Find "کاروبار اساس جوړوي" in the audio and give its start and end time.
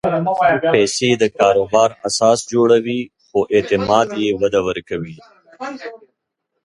1.39-3.01